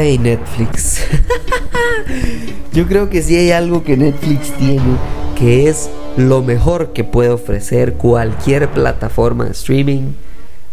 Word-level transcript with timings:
Ay, 0.00 0.16
Netflix. 0.16 0.96
Yo 2.72 2.88
creo 2.88 3.10
que 3.10 3.20
sí 3.20 3.36
hay 3.36 3.50
algo 3.50 3.84
que 3.84 3.98
Netflix 3.98 4.50
tiene 4.56 4.96
que 5.38 5.68
es 5.68 5.90
lo 6.16 6.42
mejor 6.42 6.94
que 6.94 7.04
puede 7.04 7.28
ofrecer 7.28 7.92
cualquier 7.92 8.70
plataforma 8.70 9.44
de 9.44 9.50
streaming. 9.50 10.12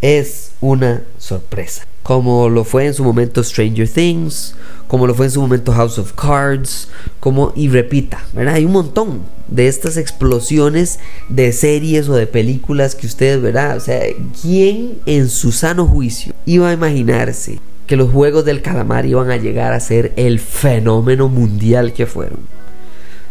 Es 0.01 0.51
una 0.61 1.03
sorpresa. 1.17 1.83
Como 2.03 2.47
lo 2.47 2.63
fue 2.63 2.85
en 2.85 2.93
su 2.93 3.03
momento 3.03 3.43
Stranger 3.43 3.89
Things, 3.89 4.55
como 4.87 5.05
lo 5.05 5.13
fue 5.13 5.25
en 5.25 5.33
su 5.33 5.41
momento 5.41 5.73
House 5.73 5.99
of 5.99 6.13
Cards, 6.13 6.87
como 7.19 7.51
y 7.53 7.67
repita, 7.67 8.23
¿verdad? 8.31 8.53
Hay 8.53 8.63
un 8.63 8.71
montón 8.71 9.23
de 9.49 9.67
estas 9.67 9.97
explosiones 9.97 10.99
de 11.27 11.51
series 11.51 12.07
o 12.07 12.15
de 12.15 12.27
películas 12.27 12.95
que 12.95 13.07
ustedes, 13.07 13.41
¿verdad? 13.41 13.75
O 13.75 13.81
sea, 13.81 14.03
¿quién 14.41 14.99
en 15.05 15.27
su 15.27 15.51
sano 15.51 15.85
juicio 15.85 16.33
iba 16.45 16.69
a 16.69 16.73
imaginarse 16.73 17.59
que 17.87 17.95
los 17.95 18.11
Juegos 18.11 18.45
del 18.45 18.61
Calamar 18.61 19.05
iban 19.05 19.31
a 19.31 19.37
llegar 19.37 19.73
a 19.73 19.79
ser 19.79 20.13
el 20.17 20.39
fenómeno 20.39 21.29
mundial 21.29 21.93
que 21.93 22.05
fueron. 22.05 22.39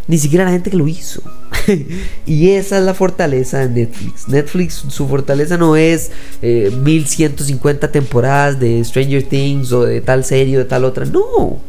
Ni 0.09 0.19
siquiera 0.19 0.45
la 0.45 0.53
gente 0.53 0.71
que 0.71 0.77
lo 0.77 0.89
hizo. 0.89 1.23
y 2.27 2.51
esa 2.51 2.79
es 2.79 2.85
la 2.85 2.95
fortaleza 2.95 3.59
de 3.67 3.69
Netflix. 3.69 4.29
Netflix, 4.29 4.75
su 4.89 5.09
fortaleza 5.09 5.57
no 5.57 5.77
es 5.77 6.11
1150 6.43 7.87
eh, 7.87 7.91
temporadas 7.91 8.59
de 8.59 8.83
Stranger 8.85 9.23
Things 9.25 9.73
o 9.73 9.85
de 9.85 10.01
tal 10.01 10.25
serie 10.25 10.57
o 10.57 10.61
de 10.61 10.65
tal 10.65 10.85
otra. 10.85 11.05
No. 11.05 11.61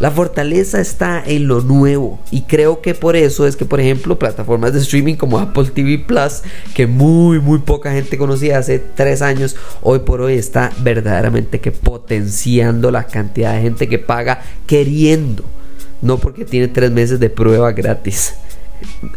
La 0.00 0.12
fortaleza 0.12 0.80
está 0.80 1.22
en 1.26 1.48
lo 1.48 1.60
nuevo 1.60 2.20
y 2.30 2.42
creo 2.42 2.80
que 2.80 2.94
por 2.94 3.16
eso 3.16 3.48
es 3.48 3.56
que, 3.56 3.64
por 3.64 3.80
ejemplo, 3.80 4.16
plataformas 4.16 4.72
de 4.72 4.78
streaming 4.78 5.16
como 5.16 5.40
Apple 5.40 5.70
TV 5.74 5.98
Plus, 5.98 6.42
que 6.72 6.86
muy, 6.86 7.40
muy 7.40 7.58
poca 7.58 7.90
gente 7.90 8.16
conocía 8.16 8.58
hace 8.58 8.78
tres 8.78 9.22
años, 9.22 9.56
hoy 9.82 10.00
por 10.00 10.20
hoy 10.20 10.34
está 10.34 10.70
verdaderamente 10.82 11.60
que 11.60 11.72
potenciando 11.72 12.92
la 12.92 13.04
cantidad 13.04 13.54
de 13.54 13.62
gente 13.62 13.88
que 13.88 13.98
paga 13.98 14.40
queriendo, 14.66 15.42
no 16.00 16.18
porque 16.18 16.44
tiene 16.44 16.68
tres 16.68 16.92
meses 16.92 17.18
de 17.18 17.30
prueba 17.30 17.72
gratis. 17.72 18.34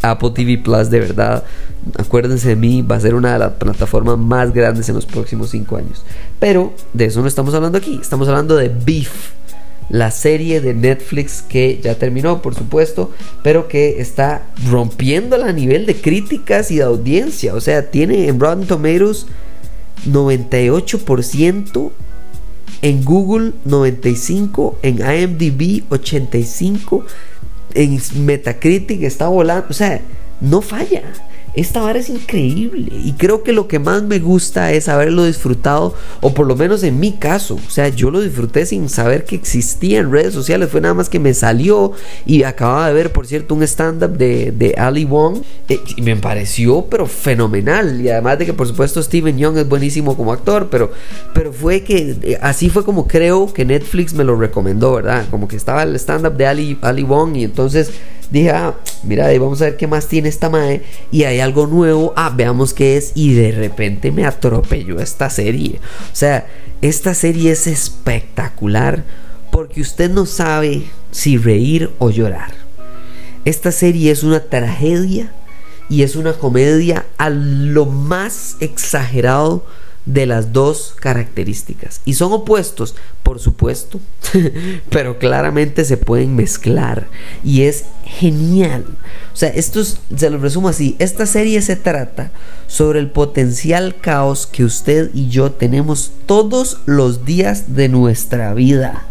Apple 0.01 0.31
TV 0.33 0.57
Plus 0.57 0.89
de 0.89 0.99
verdad, 0.99 1.43
acuérdense 1.99 2.49
de 2.49 2.55
mí, 2.55 2.81
va 2.81 2.95
a 2.95 2.99
ser 2.99 3.13
una 3.13 3.33
de 3.33 3.39
las 3.39 3.51
plataformas 3.53 4.17
más 4.17 4.51
grandes 4.51 4.89
en 4.89 4.95
los 4.95 5.05
próximos 5.05 5.51
cinco 5.51 5.77
años. 5.77 6.03
Pero 6.39 6.73
de 6.91 7.05
eso 7.05 7.21
no 7.21 7.27
estamos 7.27 7.53
hablando 7.53 7.77
aquí, 7.77 7.99
estamos 8.01 8.27
hablando 8.27 8.55
de 8.55 8.69
Beef 8.69 9.40
la 9.91 10.09
serie 10.09 10.61
de 10.61 10.73
Netflix 10.73 11.41
que 11.41 11.79
ya 11.83 11.95
terminó, 11.95 12.41
por 12.41 12.55
supuesto, 12.55 13.11
pero 13.43 13.67
que 13.67 13.99
está 13.99 14.47
rompiendo 14.69 15.35
a 15.43 15.51
nivel 15.51 15.85
de 15.85 15.95
críticas 15.95 16.71
y 16.71 16.77
de 16.77 16.83
audiencia. 16.83 17.53
O 17.53 17.61
sea, 17.61 17.91
tiene 17.91 18.29
en 18.29 18.39
Rotten 18.39 18.67
Tomatoes 18.67 19.27
98%, 20.07 21.91
en 22.81 23.03
Google 23.03 23.51
95%, 23.67 24.75
en 24.81 24.99
IMDb 24.99 25.83
85%, 25.89 27.03
en 27.73 28.01
Metacritic 28.25 29.03
está 29.03 29.27
volando. 29.27 29.67
O 29.69 29.73
sea, 29.73 30.01
no 30.39 30.61
falla 30.61 31.03
esta 31.53 31.81
vara 31.81 31.99
es 31.99 32.09
increíble. 32.09 32.91
Y 33.03 33.13
creo 33.13 33.43
que 33.43 33.51
lo 33.51 33.67
que 33.67 33.79
más 33.79 34.03
me 34.03 34.19
gusta 34.19 34.71
es 34.71 34.87
haberlo 34.87 35.25
disfrutado 35.25 35.93
o 36.21 36.33
por 36.33 36.47
lo 36.47 36.55
menos 36.55 36.83
en 36.83 36.99
mi 36.99 37.13
caso, 37.13 37.55
o 37.55 37.69
sea, 37.69 37.89
yo 37.89 38.11
lo 38.11 38.21
disfruté 38.21 38.65
sin 38.65 38.89
saber 38.89 39.25
que 39.25 39.35
existía 39.35 39.99
en 39.99 40.11
redes 40.11 40.33
sociales, 40.33 40.69
fue 40.69 40.81
nada 40.81 40.93
más 40.93 41.09
que 41.09 41.19
me 41.19 41.33
salió 41.33 41.91
y 42.25 42.43
acababa 42.43 42.87
de 42.87 42.93
ver, 42.93 43.11
por 43.11 43.27
cierto, 43.27 43.55
un 43.55 43.63
stand-up 43.63 44.17
de, 44.17 44.51
de 44.51 44.75
Ali 44.77 45.05
Wong. 45.05 45.41
Eh, 45.69 45.79
y 45.97 46.01
me 46.01 46.15
pareció 46.15 46.85
pero 46.89 47.05
fenomenal. 47.05 48.01
Y 48.01 48.09
además 48.09 48.39
de 48.39 48.45
que 48.45 48.53
por 48.53 48.67
supuesto 48.67 49.01
Steven 49.01 49.37
Young 49.37 49.57
es 49.57 49.67
buenísimo 49.67 50.15
como 50.15 50.31
actor, 50.33 50.69
pero, 50.69 50.91
pero 51.33 51.51
fue 51.51 51.83
que 51.83 52.17
eh, 52.21 52.39
así 52.41 52.69
fue 52.69 52.85
como 52.85 53.07
creo 53.07 53.51
que 53.51 53.65
Netflix 53.65 54.13
me 54.13 54.23
lo 54.23 54.35
recomendó, 54.35 54.93
¿verdad? 54.93 55.25
Como 55.29 55.47
que 55.47 55.55
estaba 55.55 55.83
el 55.83 55.95
stand-up 55.95 56.35
de 56.37 56.47
Ali, 56.47 56.77
Ali 56.81 57.03
Wong 57.03 57.35
y 57.35 57.43
entonces 57.43 57.91
dije, 58.31 58.49
ah, 58.49 58.75
mira, 59.03 59.27
ahí 59.27 59.37
vamos 59.37 59.61
a 59.61 59.65
ver 59.65 59.77
qué 59.77 59.87
más 59.87 60.07
tiene 60.07 60.29
esta 60.29 60.49
madre. 60.49 60.81
Y 61.11 61.23
hay 61.23 61.39
algo 61.39 61.67
nuevo, 61.67 62.13
ah, 62.15 62.33
veamos 62.35 62.73
qué 62.73 62.97
es. 62.97 63.11
Y 63.13 63.33
de 63.33 63.51
repente 63.51 64.11
me 64.11 64.25
atropelló 64.25 64.99
esta 64.99 65.29
serie. 65.29 65.79
O 66.11 66.15
sea, 66.15 66.47
esta 66.81 67.13
serie 67.13 67.51
es 67.51 67.67
espectacular 67.67 69.03
porque 69.51 69.81
usted 69.81 70.09
no 70.09 70.25
sabe 70.25 70.83
si 71.11 71.37
reír 71.37 71.91
o 71.99 72.09
llorar. 72.09 72.53
Esta 73.45 73.71
serie 73.71 74.11
es 74.11 74.23
una 74.23 74.39
tragedia 74.39 75.31
y 75.89 76.03
es 76.03 76.15
una 76.15 76.33
comedia 76.33 77.05
a 77.17 77.29
lo 77.29 77.85
más 77.85 78.55
exagerado 78.61 79.65
de 80.13 80.25
las 80.25 80.53
dos 80.53 80.93
características. 80.99 82.01
Y 82.05 82.13
son 82.13 82.33
opuestos, 82.33 82.95
por 83.23 83.39
supuesto, 83.39 83.99
pero 84.89 85.17
claramente 85.19 85.85
se 85.85 85.97
pueden 85.97 86.35
mezclar. 86.35 87.07
Y 87.43 87.63
es 87.63 87.85
genial. 88.05 88.85
O 89.33 89.35
sea, 89.35 89.49
esto 89.49 89.83
se 89.83 90.29
lo 90.29 90.37
resumo 90.37 90.69
así. 90.69 90.95
Esta 90.99 91.25
serie 91.25 91.61
se 91.61 91.75
trata 91.75 92.31
sobre 92.67 92.99
el 92.99 93.09
potencial 93.09 93.95
caos 93.99 94.47
que 94.47 94.65
usted 94.65 95.11
y 95.13 95.29
yo 95.29 95.51
tenemos 95.51 96.11
todos 96.25 96.79
los 96.85 97.25
días 97.25 97.75
de 97.75 97.89
nuestra 97.89 98.53
vida. 98.53 99.07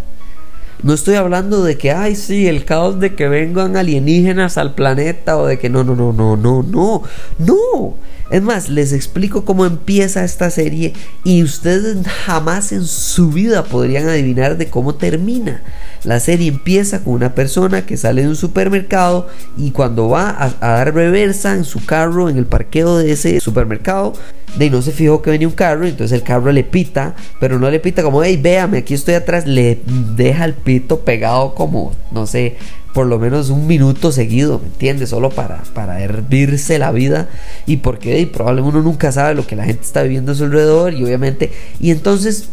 No 0.83 0.95
estoy 0.95 1.17
hablando 1.17 1.63
de 1.63 1.77
que, 1.77 1.91
ay, 1.91 2.17
sí, 2.17 2.47
el 2.47 2.65
caos 2.65 3.01
de 3.01 3.15
que 3.15 3.29
vengan 3.29 3.77
alienígenas 3.77 4.57
al 4.57 4.75
planeta 4.75 5.37
o 5.37 5.47
de 5.47 5.59
que 5.59 5.69
no, 5.69 5.85
no, 5.85 5.95
no, 5.95 6.13
no, 6.13 6.37
no, 6.37 6.63
no, 6.63 7.03
no. 7.39 7.95
Es 8.31 8.43
más, 8.43 8.69
les 8.69 8.93
explico 8.93 9.45
cómo 9.45 9.67
empieza 9.67 10.25
esta 10.25 10.51
serie 10.51 10.93
y 11.25 11.43
ustedes 11.43 11.97
jamás 12.07 12.71
en 12.71 12.85
su 12.85 13.31
vida 13.31 13.65
podrían 13.65 14.09
adivinar 14.09 14.57
de 14.57 14.69
cómo 14.69 14.95
termina. 14.95 15.63
La 16.05 16.21
serie 16.21 16.49
empieza 16.49 17.03
con 17.03 17.15
una 17.15 17.35
persona 17.35 17.85
que 17.85 17.97
sale 17.97 18.23
de 18.23 18.29
un 18.29 18.37
supermercado 18.37 19.27
y 19.57 19.73
cuando 19.73 20.09
va 20.09 20.31
a, 20.39 20.51
dar 20.61 20.95
reversa 20.95 21.55
en 21.55 21.65
su 21.65 21.85
carro 21.85 22.31
en 22.31 22.39
el 22.39 22.47
parqueo 22.47 22.99
de 22.99 23.13
ese 23.13 23.41
supermercado, 23.41 24.13
de 24.57 24.71
no 24.71 24.81
se 24.81 24.93
fijó 24.93 25.23
que 25.23 25.31
venía 25.31 25.49
un 25.49 25.55
carro, 25.55 25.87
entonces 25.87 26.17
el 26.17 26.25
carro 26.25 26.53
le 26.53 26.65
pita, 26.65 27.15
pero 27.41 27.59
no 27.59 27.71
le 27.71 27.81
pita 27.81 28.03
como, 28.03 28.23
hey, 28.23 28.39
véame, 28.41 28.79
aquí 28.79 28.95
estoy 28.95 29.15
atrás, 29.15 29.47
le 29.47 29.81
deja 30.17 30.45
el 30.45 30.55
pito 30.55 31.01
pegado 31.01 31.55
como, 31.55 31.93
no 32.13 32.27
sé, 32.27 32.57
por 32.93 33.07
lo 33.07 33.19
menos 33.19 33.51
un 33.51 33.67
minuto 33.67 34.11
seguido, 34.11 34.59
¿me 34.59 34.67
entiendes? 34.67 35.11
Solo 35.11 35.31
para, 35.31 35.63
para 35.75 36.01
hervirse 36.01 36.79
la 36.79 36.91
vida 36.91 37.29
y 37.67 37.79
porque 37.79 38.29
probablemente 38.33 38.79
uno 38.79 38.85
nunca 38.85 39.13
sabe 39.13 39.35
lo 39.35 39.47
que 39.47 39.57
la 39.57 39.65
gente 39.65 39.83
está 39.83 40.03
viviendo 40.03 40.33
a 40.33 40.35
su 40.35 40.45
alrededor 40.45 40.95
y 40.95 41.05
obviamente, 41.05 41.53
y 41.79 41.91
entonces 41.91 42.49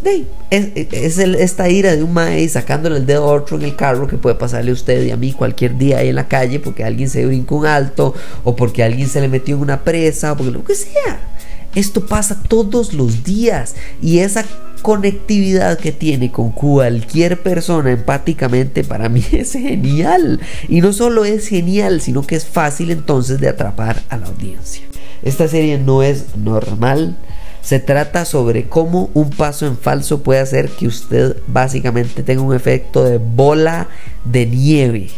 es, 0.52 0.70
es 0.76 1.18
esta 1.18 1.70
ira 1.70 1.96
de 1.96 2.04
un 2.04 2.14
maíz 2.14 2.54
sacándole 2.54 2.98
el 2.98 3.06
dedo 3.06 3.24
a 3.24 3.34
otro 3.34 3.58
en 3.58 3.64
el 3.64 3.76
carro 3.76 4.08
que 4.08 4.18
puede 4.18 4.36
pasarle 4.36 4.72
a 4.72 4.74
usted 4.74 5.04
y 5.06 5.12
a 5.12 5.18
mí 5.18 5.34
cualquier 5.34 5.78
día 5.78 5.98
ahí 6.00 6.10
en 6.10 6.16
la 6.16 6.28
calle 6.28 6.60
porque 6.60 6.84
alguien 6.84 7.10
se 7.10 7.26
brincó 7.26 7.56
un 7.56 7.66
alto 7.66 8.14
o 8.44 8.56
porque 8.56 8.84
alguien 8.84 9.10
se 9.10 9.22
le 9.22 9.28
metió 9.28 9.56
en 9.56 9.62
una 9.62 9.84
presa 9.84 10.34
o 10.34 10.38
porque 10.38 10.52
lo 10.52 10.64
que 10.64 10.76
sea. 10.76 11.20
Esto 11.76 12.06
pasa 12.06 12.42
todos 12.48 12.94
los 12.94 13.24
días 13.24 13.76
y 14.02 14.20
esa 14.20 14.46
conectividad 14.82 15.78
que 15.78 15.92
tiene 15.92 16.32
con 16.32 16.52
cualquier 16.52 17.42
persona 17.42 17.92
empáticamente 17.92 18.84
para 18.84 19.10
mí 19.10 19.24
es 19.32 19.54
genial. 19.54 20.40
Y 20.68 20.82
no 20.82 20.94
solo 20.94 21.26
es 21.26 21.48
genial, 21.48 22.02
sino 22.02 22.26
que 22.26 22.36
es 22.36 22.46
fácil 22.46 22.92
entonces 22.92 23.40
de 23.40 23.50
atrapar 23.50 24.02
a 24.10 24.18
la 24.18 24.28
audiencia. 24.28 24.84
Esta 25.24 25.48
serie 25.48 25.78
no 25.78 26.04
es 26.04 26.36
normal. 26.36 27.18
Se 27.62 27.80
trata 27.80 28.24
sobre 28.24 28.70
cómo 28.70 29.10
un 29.14 29.30
paso 29.30 29.68
en 29.68 29.78
falso 29.78 30.24
puede 30.24 30.40
hacer 30.40 30.70
que 30.70 30.88
usted 30.88 31.36
básicamente 31.48 32.24
tenga 32.24 32.42
un 32.42 32.56
efecto 32.56 33.04
de 33.04 33.18
bola 33.18 33.90
de 34.24 34.46
nieve. 34.46 35.10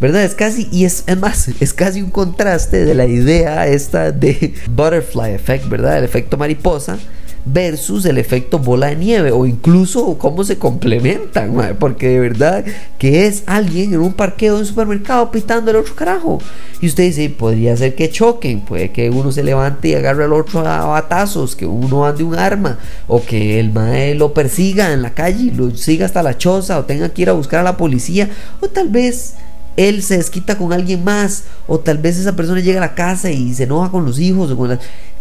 ¿Verdad? 0.00 0.24
Es 0.24 0.34
casi, 0.34 0.68
y 0.70 0.84
es, 0.84 1.04
más, 1.18 1.48
es 1.60 1.72
casi 1.72 2.02
un 2.02 2.10
contraste 2.10 2.84
de 2.84 2.94
la 2.94 3.06
idea 3.06 3.66
esta 3.66 4.12
de 4.12 4.54
butterfly 4.70 5.32
effect, 5.32 5.68
¿verdad? 5.68 5.98
El 5.98 6.04
efecto 6.04 6.36
mariposa 6.36 6.98
versus 7.44 8.06
el 8.06 8.18
efecto 8.18 8.58
bola 8.58 8.86
de 8.86 8.96
nieve 8.96 9.30
o 9.30 9.46
incluso 9.46 10.16
cómo 10.18 10.44
se 10.44 10.58
complementan, 10.58 11.76
porque 11.78 12.08
de 12.08 12.20
verdad 12.20 12.64
que 12.98 13.26
es 13.26 13.42
alguien 13.46 13.92
en 13.92 14.00
un 14.00 14.14
parqueo 14.14 14.54
de 14.54 14.60
un 14.60 14.66
supermercado 14.66 15.30
pitando 15.30 15.70
el 15.70 15.76
otro 15.76 15.94
carajo. 15.94 16.40
Y 16.80 16.86
usted 16.86 17.04
dice, 17.04 17.30
podría 17.30 17.76
ser 17.76 17.94
que 17.94 18.10
choquen, 18.10 18.60
puede 18.60 18.90
que 18.90 19.10
uno 19.10 19.32
se 19.32 19.42
levante 19.42 19.88
y 19.88 19.94
agarre 19.94 20.24
al 20.24 20.32
otro 20.32 20.66
a 20.66 20.86
batazos, 20.86 21.56
que 21.56 21.66
uno 21.66 22.06
ande 22.06 22.24
un 22.24 22.34
arma, 22.34 22.78
o 23.06 23.22
que 23.22 23.60
el 23.60 23.72
mae 23.72 24.14
lo 24.14 24.32
persiga 24.32 24.92
en 24.92 25.02
la 25.02 25.10
calle 25.14 25.52
lo 25.54 25.70
siga 25.76 26.06
hasta 26.06 26.22
la 26.22 26.38
choza, 26.38 26.78
o 26.78 26.84
tenga 26.84 27.08
que 27.10 27.22
ir 27.22 27.30
a 27.30 27.34
buscar 27.34 27.60
a 27.60 27.64
la 27.64 27.76
policía, 27.76 28.30
o 28.60 28.68
tal 28.68 28.88
vez 28.88 29.34
él 29.76 30.02
se 30.02 30.16
desquita 30.16 30.56
con 30.56 30.72
alguien 30.72 31.04
más, 31.04 31.44
o 31.66 31.78
tal 31.80 31.98
vez 31.98 32.18
esa 32.18 32.36
persona 32.36 32.60
llega 32.60 32.78
a 32.78 32.86
la 32.86 32.94
casa 32.94 33.30
y 33.30 33.52
se 33.54 33.64
enoja 33.64 33.90
con 33.90 34.04
los 34.04 34.18
hijos, 34.18 34.50
o 34.50 34.56
con 34.56 34.70
la... 34.70 34.78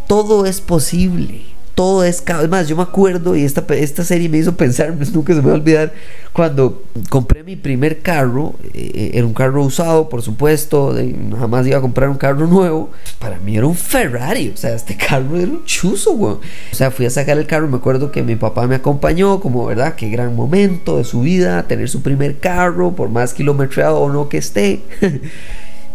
todo 0.08 0.46
es 0.46 0.62
posible 0.62 1.53
todo 1.76 2.04
es 2.04 2.24
más 2.50 2.68
yo 2.68 2.76
me 2.76 2.84
acuerdo 2.84 3.36
y 3.36 3.44
esta, 3.44 3.66
esta 3.74 4.04
serie 4.04 4.30
me 4.30 4.38
hizo 4.38 4.56
pensar 4.56 4.96
nunca 5.14 5.34
se 5.34 5.42
me 5.42 5.48
va 5.48 5.54
a 5.54 5.56
olvidar 5.56 5.94
cuando 6.32 6.84
compré 7.10 7.44
mi 7.44 7.56
primer 7.56 8.02
carro 8.02 8.54
eh, 8.74 9.12
era 9.14 9.26
un 9.26 9.34
carro 9.34 9.64
usado 9.64 10.08
por 10.08 10.22
supuesto 10.22 10.96
jamás 11.38 11.66
iba 11.66 11.78
a 11.78 11.82
comprar 11.82 12.10
un 12.10 12.18
carro 12.18 12.46
nuevo 12.46 12.92
para 13.18 13.40
mí 13.40 13.58
era 13.58 13.66
un 13.66 13.76
Ferrari 13.76 14.52
o 14.54 14.58
sea 14.58 14.76
este 14.76 14.96
carro 14.96 15.36
era 15.36 15.52
un 15.52 15.66
chuzo 15.66 16.14
o 16.14 16.40
sea 16.72 16.92
fui 16.92 17.08
a 17.08 17.10
sacar 17.10 17.38
el 17.38 17.48
carro 17.48 17.68
me 17.68 17.78
acuerdo 17.78 18.12
que 18.12 18.22
mi 18.22 18.36
papá 18.36 18.68
me 18.68 18.76
acompañó 18.76 19.40
como 19.40 19.66
verdad 19.66 19.96
qué 19.96 20.10
gran 20.10 20.36
momento 20.36 20.98
de 20.98 21.04
su 21.04 21.22
vida 21.22 21.64
tener 21.64 21.90
su 21.90 22.02
primer 22.04 22.38
carro 22.38 22.92
por 22.92 23.10
más 23.10 23.34
kilometrado 23.34 24.00
o 24.00 24.12
no 24.12 24.30
que 24.30 24.38
esté 24.38 24.82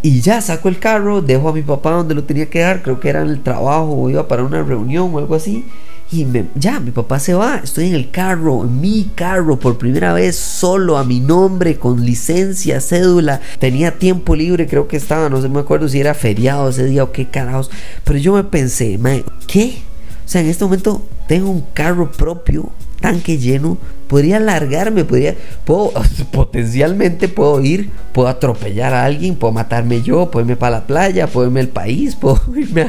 Y 0.03 0.21
ya 0.21 0.41
saco 0.41 0.69
el 0.69 0.79
carro, 0.79 1.23
dejo 1.23 1.49
a 1.49 1.53
mi 1.53 1.63
papá 1.63 1.91
donde 1.91 2.15
lo 2.15 2.25
tenía 2.25 2.49
que 2.49 2.61
dar, 2.61 2.83
creo 2.83 3.01
que 3.01 3.09
era 3.09 3.23
en 3.23 3.29
el 3.29 3.43
trabajo 3.43 3.93
o 3.93 4.11
iba 4.11 4.29
para 4.29 4.45
una 4.45 4.63
reunión 4.63 5.13
o 5.13 5.19
algo 5.19 5.35
así. 5.35 5.65
Y 6.11 6.27
ya, 6.55 6.81
mi 6.81 6.91
papá 6.91 7.19
se 7.19 7.35
va, 7.35 7.57
estoy 7.57 7.89
en 7.89 7.95
el 7.95 8.11
carro, 8.11 8.65
en 8.65 8.81
mi 8.81 9.11
carro, 9.15 9.59
por 9.59 9.77
primera 9.77 10.15
vez 10.15 10.37
solo, 10.37 10.97
a 10.97 11.05
mi 11.05 11.21
nombre, 11.21 11.79
con 11.79 12.03
licencia, 12.05 12.81
cédula. 12.81 13.41
Tenía 13.59 13.99
tiempo 13.99 14.35
libre, 14.35 14.67
creo 14.67 14.89
que 14.89 14.97
estaba, 14.97 15.29
no 15.29 15.43
sé, 15.43 15.51
me 15.51 15.61
acuerdo 15.61 15.87
si 15.89 16.01
era 16.01 16.15
feriado 16.15 16.71
ese 16.71 16.87
día 16.87 17.05
o 17.05 17.13
qué 17.13 17.27
carajos. 17.27 17.71
Pero 18.05 18.19
yo 18.19 18.33
me 18.33 18.45
pensé, 18.45 18.99
¿qué? 19.47 19.83
O 20.25 20.29
sea, 20.29 20.41
en 20.41 20.47
este 20.47 20.65
momento 20.65 21.03
tengo 21.27 21.51
un 21.51 21.65
carro 21.75 22.11
propio 22.11 22.71
tanque 23.01 23.39
lleno, 23.39 23.79
podría 24.09 24.41
largarme, 24.41 25.05
podría, 25.05 25.37
puedo, 25.65 25.93
potencialmente 26.33 27.29
puedo 27.29 27.61
ir, 27.63 27.91
puedo 28.13 28.29
atropellar 28.29 28.95
a 28.95 29.05
alguien, 29.05 29.37
puedo 29.37 29.53
matarme 29.53 30.03
yo, 30.03 30.31
puedo 30.31 30.45
irme 30.45 30.57
para 30.57 30.79
la 30.79 30.87
playa, 30.87 31.27
puedo 31.27 31.47
irme 31.47 31.61
al 31.61 31.69
país, 31.69 32.17
puedo 32.21 32.41
irme 32.57 32.83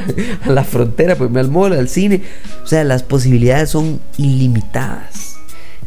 a, 0.44 0.50
la 0.50 0.64
frontera, 0.64 1.14
puedo 1.14 1.28
irme 1.28 1.40
al 1.40 1.50
mall, 1.50 1.72
al 1.72 1.88
cine. 1.88 2.22
O 2.64 2.66
sea, 2.66 2.84
las 2.84 3.02
posibilidades 3.02 3.70
son 3.70 4.00
ilimitadas. 4.16 5.36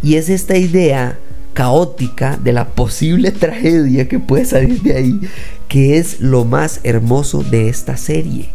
Y 0.02 0.16
es 0.16 0.30
esta 0.30 0.58
idea 0.58 1.18
caótica 1.54 2.38
de 2.38 2.54
la 2.54 2.68
posible 2.70 3.32
tragedia 3.32 4.08
que 4.08 4.20
puede 4.20 4.46
salir 4.46 4.82
de 4.82 4.96
ahí, 4.96 5.20
que 5.68 5.98
es 5.98 6.20
lo 6.20 6.46
más 6.46 6.80
hermoso 6.84 7.44
de 7.44 7.70
esta 7.70 7.98
serie 7.98 8.50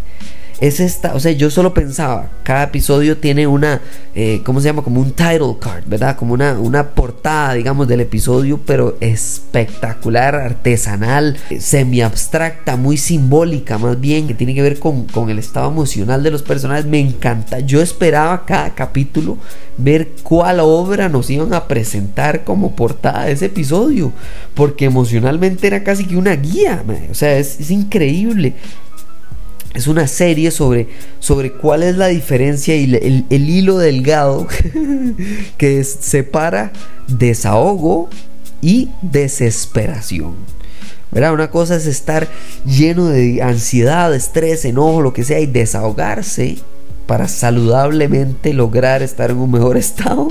es 0.61 0.81
esta, 0.81 1.15
o 1.15 1.21
sea, 1.21 1.31
yo 1.33 1.51
solo 1.51 1.73
pensaba, 1.73 2.31
cada 2.43 2.65
episodio 2.65 3.17
tiene 3.17 3.47
una, 3.47 3.81
eh, 4.15 4.43
¿cómo 4.45 4.61
se 4.61 4.67
llama? 4.67 4.83
Como 4.83 5.01
un 5.01 5.13
title 5.13 5.57
card, 5.61 5.85
¿verdad? 5.87 6.17
Como 6.17 6.35
una, 6.35 6.59
una 6.59 6.91
portada, 6.91 7.55
digamos, 7.55 7.87
del 7.87 8.01
episodio, 8.01 8.59
pero 8.67 8.97
espectacular, 9.01 10.35
artesanal, 10.35 11.37
semi 11.61 12.03
abstracta, 12.03 12.77
muy 12.77 12.97
simbólica 12.97 13.79
más 13.79 14.01
bien, 14.01 14.27
que 14.27 14.35
tiene 14.35 14.55
que 14.55 14.63
ver 14.63 14.81
con, 14.81 15.05
con 15.05 15.31
el 15.31 15.39
estado 15.39 15.71
emocional 15.71 16.25
de 16.25 16.33
los 16.33 16.43
personajes. 16.43 16.87
Me 16.87 16.99
encanta, 16.99 17.61
yo 17.61 17.81
esperaba 17.81 18.45
cada 18.45 18.75
capítulo 18.75 19.39
ver 19.77 20.09
cuál 20.25 20.59
obra 20.59 21.09
nos 21.09 21.31
iban 21.31 21.55
a 21.55 21.69
presentar 21.69 22.43
como 22.43 22.75
portada 22.75 23.27
de 23.27 23.33
ese 23.33 23.47
episodio, 23.47 24.13
porque 24.55 24.87
emocionalmente 24.87 25.69
era 25.69 25.85
casi 25.85 26.05
que 26.05 26.17
una 26.17 26.35
guía, 26.35 26.83
o 27.09 27.15
sea, 27.15 27.39
es, 27.39 27.61
es 27.61 27.71
increíble 27.71 28.55
es 29.79 29.87
una 29.87 30.09
serie 30.09 30.51
sobre, 30.51 30.89
sobre 31.21 31.53
cuál 31.53 31.85
es 31.85 31.97
la 31.97 32.09
diferencia 32.09 32.75
y 32.75 32.93
el, 33.31 33.49
hilo 33.49 33.79
delgado 33.79 34.49
que 35.57 35.85
separa 35.85 36.73
desahogo 37.07 38.09
y 38.61 38.89
desesperación. 39.03 40.35
¿verdad? 41.13 41.33
Una 41.33 41.51
cosa 41.51 41.77
es 41.77 41.87
estar 41.87 42.27
lleno 42.67 43.07
de 43.07 43.41
ansiedad, 43.41 44.13
estrés, 44.13 44.65
enojo, 44.65 45.01
lo 45.01 45.13
que 45.13 45.23
sea, 45.23 45.39
y 45.39 45.47
desahogarse 45.47 46.59
para 47.07 47.29
saludablemente 47.29 48.53
lograr 48.53 49.03
estar 49.03 49.31
en 49.31 49.37
un 49.37 49.53
mejor 49.53 49.77
estado. 49.77 50.29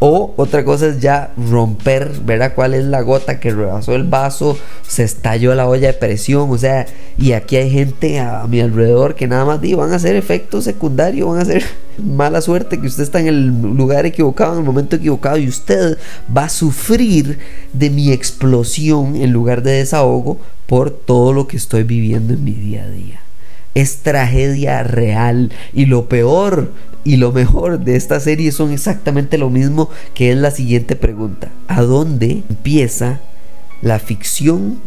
O 0.00 0.32
otra 0.36 0.64
cosa 0.64 0.86
es 0.86 1.00
ya 1.00 1.32
romper, 1.36 2.12
¿verdad? 2.24 2.52
¿Cuál 2.54 2.74
es 2.74 2.84
la 2.84 3.00
gota 3.00 3.40
que 3.40 3.50
rebasó 3.50 3.96
el 3.96 4.04
vaso? 4.04 4.56
Se 4.86 5.02
estalló 5.02 5.56
la 5.56 5.66
olla 5.66 5.88
de 5.88 5.92
presión, 5.94 6.48
o 6.50 6.56
sea, 6.56 6.86
y 7.16 7.32
aquí 7.32 7.56
hay 7.56 7.68
gente 7.68 8.20
a, 8.20 8.46
mi 8.46 8.60
alrededor 8.60 9.16
que 9.16 9.26
nada 9.26 9.44
más 9.44 9.60
digo, 9.60 9.80
van 9.80 9.92
a 9.92 9.98
ser 9.98 10.14
efectos 10.14 10.64
secundarios, 10.64 11.28
van 11.28 11.40
a 11.40 11.44
ser 11.44 11.64
mala 11.98 12.40
suerte 12.40 12.80
que 12.80 12.86
usted 12.86 13.02
está 13.02 13.18
en 13.18 13.26
el 13.26 13.46
lugar 13.60 14.06
equivocado, 14.06 14.52
en 14.52 14.60
el 14.60 14.64
momento 14.64 14.94
equivocado, 14.94 15.36
y 15.36 15.48
usted 15.48 15.98
va 16.34 16.44
a 16.44 16.48
sufrir 16.48 17.40
de 17.72 17.90
mi 17.90 18.12
explosión 18.12 19.16
en 19.16 19.32
lugar 19.32 19.62
de 19.62 19.72
desahogo 19.72 20.38
por 20.66 20.90
todo 20.90 21.32
lo 21.32 21.48
que 21.48 21.56
estoy 21.56 21.82
viviendo 21.82 22.34
en 22.34 22.44
mi 22.44 22.52
día 22.52 22.84
a 22.84 22.88
día 22.88 23.20
es 23.80 23.98
tragedia 23.98 24.82
real. 24.82 25.52
Y 25.72 25.86
lo 25.86 26.08
peor 26.08 26.72
y 27.04 27.16
lo 27.16 27.32
mejor 27.32 27.80
de 27.80 27.96
esta 27.96 28.20
serie 28.20 28.52
son 28.52 28.72
exactamente 28.72 29.38
lo 29.38 29.50
mismo 29.50 29.90
que 30.14 30.30
es 30.32 30.36
la 30.36 30.50
siguiente 30.50 30.96
pregunta. 30.96 31.50
¿A 31.66 31.82
dónde 31.82 32.42
empieza 32.48 33.20
la 33.82 33.98
ficción 33.98 34.80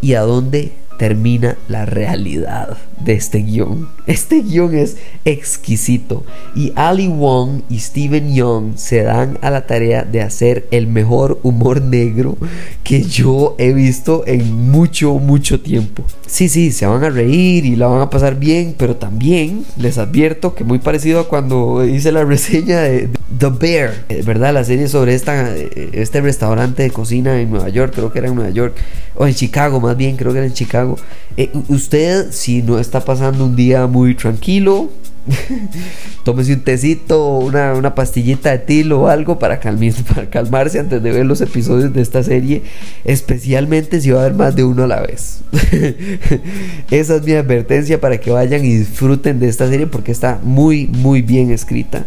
y 0.00 0.14
a 0.14 0.22
dónde 0.22 0.72
termina 0.98 1.56
la 1.68 1.86
realidad 1.86 2.76
de 3.04 3.14
este 3.14 3.38
guion. 3.42 3.88
Este 4.06 4.40
guion 4.42 4.74
es 4.74 4.96
exquisito 5.24 6.24
y 6.54 6.72
Ali 6.76 7.08
Wong 7.08 7.62
y 7.68 7.80
Steven 7.80 8.34
Young 8.34 8.76
se 8.76 9.02
dan 9.02 9.38
a 9.42 9.50
la 9.50 9.66
tarea 9.66 10.04
de 10.04 10.22
hacer 10.22 10.66
el 10.70 10.86
mejor 10.86 11.38
humor 11.42 11.82
negro 11.82 12.36
que 12.84 13.02
yo 13.02 13.54
he 13.58 13.72
visto 13.72 14.24
en 14.26 14.70
mucho, 14.70 15.14
mucho 15.14 15.60
tiempo. 15.60 16.04
Sí, 16.26 16.48
sí, 16.48 16.72
se 16.72 16.86
van 16.86 17.04
a 17.04 17.10
reír 17.10 17.64
y 17.64 17.76
la 17.76 17.86
van 17.86 18.00
a 18.00 18.10
pasar 18.10 18.38
bien, 18.38 18.74
pero 18.76 18.96
también 18.96 19.64
les 19.76 19.98
advierto 19.98 20.54
que 20.54 20.64
muy 20.64 20.78
parecido 20.78 21.20
a 21.20 21.28
cuando 21.28 21.84
hice 21.84 22.12
la 22.12 22.24
reseña 22.24 22.80
de 22.80 23.08
The 23.38 23.48
Bear, 23.48 24.06
¿verdad? 24.24 24.54
La 24.54 24.64
serie 24.64 24.88
sobre 24.88 25.14
esta, 25.14 25.54
este 25.56 26.20
restaurante 26.20 26.82
de 26.82 26.90
cocina 26.90 27.40
en 27.40 27.50
Nueva 27.50 27.68
York, 27.68 27.92
creo 27.94 28.12
que 28.12 28.18
era 28.18 28.28
en 28.28 28.34
Nueva 28.34 28.50
York, 28.50 28.76
o 29.14 29.26
en 29.26 29.34
Chicago 29.34 29.80
más 29.80 29.96
bien, 29.96 30.16
creo 30.16 30.32
que 30.32 30.38
era 30.38 30.46
en 30.46 30.54
Chicago. 30.54 30.96
Eh, 31.36 31.50
usted, 31.68 32.32
si 32.32 32.62
no 32.62 32.78
está 32.86 33.04
pasando 33.04 33.44
un 33.44 33.56
día 33.56 33.86
muy 33.86 34.14
tranquilo, 34.14 34.90
tómese 36.24 36.54
un 36.54 36.60
tecito, 36.60 37.38
una, 37.38 37.74
una 37.74 37.94
pastillita 37.94 38.52
de 38.52 38.58
tilo 38.58 39.02
o 39.02 39.08
algo 39.08 39.38
para, 39.38 39.60
para 40.14 40.30
calmarse 40.30 40.78
antes 40.78 41.02
de 41.02 41.10
ver 41.10 41.26
los 41.26 41.40
episodios 41.40 41.92
de 41.92 42.00
esta 42.00 42.22
serie, 42.22 42.62
especialmente 43.04 44.00
si 44.00 44.10
va 44.10 44.20
a 44.20 44.24
haber 44.24 44.34
más 44.34 44.54
de 44.54 44.64
uno 44.64 44.84
a 44.84 44.86
la 44.86 45.00
vez. 45.02 45.40
Esa 46.90 47.16
es 47.16 47.22
mi 47.22 47.32
advertencia 47.32 48.00
para 48.00 48.18
que 48.18 48.30
vayan 48.30 48.64
y 48.64 48.76
disfruten 48.76 49.40
de 49.40 49.48
esta 49.48 49.68
serie 49.68 49.88
porque 49.88 50.12
está 50.12 50.38
muy, 50.42 50.86
muy 50.86 51.22
bien 51.22 51.50
escrita 51.50 52.06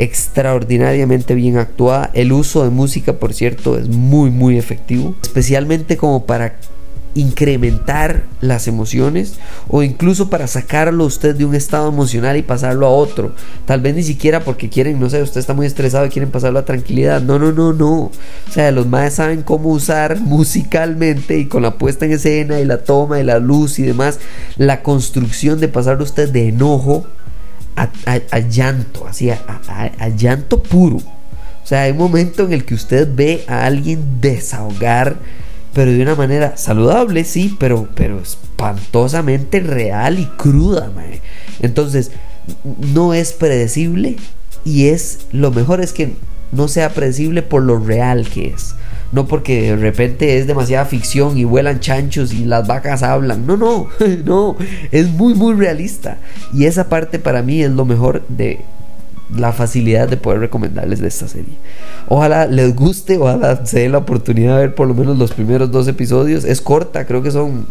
extraordinariamente 0.00 1.34
bien 1.34 1.56
actuada. 1.56 2.12
El 2.14 2.32
uso 2.32 2.62
de 2.62 2.70
música, 2.70 3.14
por 3.14 3.34
cierto, 3.34 3.76
es 3.76 3.88
muy, 3.88 4.30
muy 4.30 4.56
efectivo. 4.56 5.16
Especialmente 5.22 5.96
como 5.96 6.24
para 6.24 6.54
incrementar 7.18 8.24
las 8.40 8.68
emociones 8.68 9.34
o 9.68 9.82
incluso 9.82 10.30
para 10.30 10.46
sacarlo 10.46 11.04
usted 11.04 11.34
de 11.34 11.44
un 11.44 11.54
estado 11.54 11.88
emocional 11.88 12.36
y 12.36 12.42
pasarlo 12.42 12.86
a 12.86 12.90
otro. 12.90 13.32
Tal 13.66 13.80
vez 13.80 13.94
ni 13.94 14.02
siquiera 14.02 14.44
porque 14.44 14.68
quieren, 14.68 15.00
no 15.00 15.10
sé, 15.10 15.22
usted 15.22 15.40
está 15.40 15.54
muy 15.54 15.66
estresado 15.66 16.06
y 16.06 16.10
quieren 16.10 16.30
pasarlo 16.30 16.58
a 16.58 16.64
tranquilidad. 16.64 17.20
No, 17.20 17.38
no, 17.38 17.52
no, 17.52 17.72
no. 17.72 17.94
O 17.94 18.12
sea, 18.50 18.70
los 18.70 18.86
más 18.86 19.14
saben 19.14 19.42
cómo 19.42 19.70
usar 19.70 20.20
musicalmente 20.20 21.38
y 21.38 21.46
con 21.46 21.62
la 21.62 21.74
puesta 21.74 22.04
en 22.06 22.12
escena 22.12 22.60
y 22.60 22.64
la 22.64 22.78
toma 22.84 23.20
y 23.20 23.24
la 23.24 23.38
luz 23.38 23.78
y 23.78 23.82
demás, 23.82 24.18
la 24.56 24.82
construcción 24.82 25.60
de 25.60 25.68
pasar 25.68 26.00
usted 26.00 26.28
de 26.30 26.48
enojo 26.48 27.06
a, 28.06 28.38
llanto, 28.40 29.06
así, 29.06 29.30
a, 29.30 30.08
llanto 30.16 30.62
puro. 30.62 30.96
O 30.96 31.66
sea, 31.68 31.82
hay 31.82 31.92
un 31.92 31.98
momento 31.98 32.44
en 32.44 32.52
el 32.52 32.64
que 32.64 32.74
usted 32.74 33.08
ve 33.14 33.44
a 33.46 33.66
alguien 33.66 34.20
desahogar, 34.20 35.16
pero 35.74 35.92
de 35.92 36.02
una 36.02 36.14
manera 36.14 36.56
saludable, 36.56 37.24
sí, 37.24 37.56
pero, 37.58 37.88
pero 37.94 38.20
espantosamente 38.20 39.60
real 39.60 40.18
y 40.18 40.24
cruda. 40.24 40.90
Entonces, 41.60 42.10
no 42.94 43.14
es 43.14 43.32
predecible 43.32 44.16
y 44.64 44.88
es 44.88 45.20
lo 45.32 45.50
mejor 45.50 45.80
es 45.80 45.92
que 45.92 46.14
no 46.52 46.68
sea 46.68 46.90
predecible 46.90 47.42
por 47.42 47.62
lo 47.62 47.78
real 47.78 48.26
que 48.26 48.48
es 48.48 48.74
no 49.12 49.26
porque 49.26 49.62
de 49.62 49.76
repente 49.76 50.38
es 50.38 50.46
demasiada 50.46 50.84
ficción 50.84 51.38
y 51.38 51.44
vuelan 51.44 51.80
chanchos 51.80 52.32
y 52.32 52.44
las 52.44 52.66
vacas 52.66 53.02
hablan. 53.02 53.46
No, 53.46 53.56
no, 53.56 53.88
no, 54.24 54.56
es 54.90 55.08
muy, 55.08 55.34
muy 55.34 55.54
realista. 55.54 56.18
Y 56.52 56.66
esa 56.66 56.88
parte 56.88 57.18
para 57.18 57.42
mí 57.42 57.62
es 57.62 57.70
lo 57.70 57.84
mejor 57.84 58.22
de, 58.28 58.64
la 59.36 59.52
facilidad 59.52 60.08
de 60.08 60.16
poder 60.16 60.40
recomendarles 60.40 61.00
de 61.00 61.08
esta 61.08 61.28
serie. 61.28 61.54
Ojalá 62.08 62.46
les 62.46 62.74
guste, 62.74 63.18
ojalá 63.18 63.64
se 63.66 63.80
den 63.80 63.92
la 63.92 63.98
oportunidad 63.98 64.56
de 64.56 64.62
ver 64.62 64.74
por 64.74 64.88
lo 64.88 64.94
menos 64.94 65.18
los 65.18 65.32
primeros 65.32 65.70
dos 65.70 65.88
episodios. 65.88 66.44
Es 66.44 66.60
corta, 66.60 67.06
creo 67.06 67.22
que 67.22 67.30
son, 67.30 67.66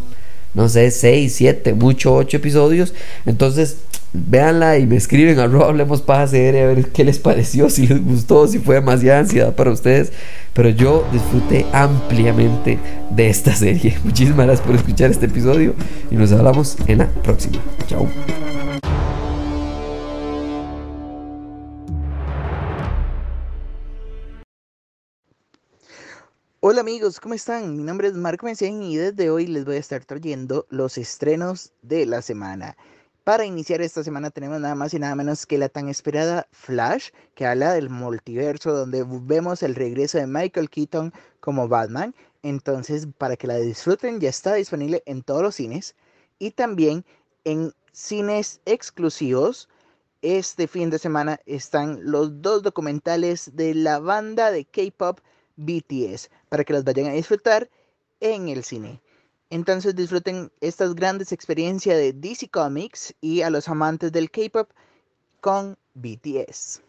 no 0.53 0.69
sé, 0.69 0.91
seis, 0.91 1.33
siete, 1.35 1.73
mucho 1.73 2.13
ocho 2.13 2.37
episodios. 2.37 2.93
Entonces, 3.25 3.77
véanla 4.13 4.77
y 4.77 4.87
me 4.87 4.95
escriben 4.95 5.39
a 5.39 5.43
Hablemos 5.43 6.01
Paja 6.01 6.27
CR 6.27 6.57
a 6.57 6.67
ver 6.67 6.85
qué 6.87 7.03
les 7.03 7.19
pareció, 7.19 7.69
si 7.69 7.87
les 7.87 8.03
gustó, 8.03 8.47
si 8.47 8.59
fue 8.59 8.75
demasiada 8.75 9.19
ansiedad 9.19 9.55
para 9.55 9.71
ustedes. 9.71 10.11
Pero 10.53 10.69
yo 10.69 11.05
disfruté 11.11 11.65
ampliamente 11.71 12.79
de 13.09 13.29
esta 13.29 13.55
serie. 13.55 13.97
Muchísimas 14.03 14.45
gracias 14.45 14.65
por 14.65 14.75
escuchar 14.75 15.11
este 15.11 15.25
episodio 15.27 15.73
y 16.09 16.15
nos 16.15 16.31
hablamos 16.31 16.77
en 16.87 16.99
la 16.99 17.07
próxima. 17.07 17.59
Chao. 17.87 18.07
Hola 26.69 26.81
amigos, 26.81 27.21
¿cómo 27.21 27.33
están? 27.33 27.77
Mi 27.77 27.83
nombre 27.83 28.09
es 28.09 28.13
Marco 28.15 28.45
Mencén 28.45 28.83
y 28.83 28.97
desde 28.97 29.29
hoy 29.29 29.47
les 29.47 29.63
voy 29.63 29.77
a 29.77 29.79
estar 29.79 30.03
trayendo 30.03 30.67
los 30.69 30.97
estrenos 30.97 31.71
de 31.81 32.05
la 32.05 32.21
semana. 32.21 32.75
Para 33.24 33.45
iniciar 33.45 33.79
esta 33.79 34.03
semana 34.03 34.31
tenemos 34.31 34.59
nada 34.59 34.75
más 34.75 34.93
y 34.93 35.00
nada 35.00 35.15
menos 35.15 35.45
que 35.45 35.57
la 35.57 35.69
tan 35.69 35.88
esperada 35.88 36.45
Flash, 36.51 37.12
que 37.36 37.45
habla 37.45 37.71
del 37.71 37.89
multiverso, 37.89 38.74
donde 38.74 39.05
vemos 39.07 39.63
el 39.63 39.75
regreso 39.75 40.17
de 40.17 40.27
Michael 40.27 40.69
Keaton 40.69 41.13
como 41.39 41.69
Batman. 41.69 42.13
Entonces, 42.43 43.07
para 43.17 43.38
que 43.38 43.47
la 43.47 43.55
disfruten, 43.55 44.19
ya 44.19 44.27
está 44.27 44.53
disponible 44.55 45.03
en 45.05 45.24
todos 45.24 45.43
los 45.43 45.55
cines 45.55 45.95
y 46.38 46.51
también 46.51 47.05
en 47.45 47.71
cines 47.93 48.59
exclusivos. 48.65 49.69
Este 50.21 50.67
fin 50.67 50.89
de 50.89 51.00
semana 51.00 51.39
están 51.45 52.00
los 52.03 52.41
dos 52.41 52.62
documentales 52.62 53.55
de 53.55 53.74
la 53.74 54.00
banda 54.00 54.51
de 54.51 54.65
K-Pop 54.65 55.21
BTS 55.55 56.29
para 56.49 56.63
que 56.63 56.73
las 56.73 56.83
vayan 56.83 57.07
a 57.07 57.13
disfrutar 57.13 57.69
en 58.19 58.49
el 58.49 58.63
cine. 58.63 59.01
Entonces 59.49 59.95
disfruten 59.95 60.51
estas 60.59 60.95
grandes 60.95 61.31
experiencias 61.31 61.97
de 61.97 62.13
DC 62.13 62.49
Comics 62.49 63.15
y 63.21 63.41
a 63.41 63.49
los 63.49 63.69
amantes 63.69 64.11
del 64.11 64.29
K-Pop 64.29 64.71
con 65.39 65.77
BTS. 65.93 66.81